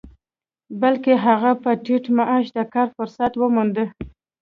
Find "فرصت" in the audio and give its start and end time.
2.95-3.31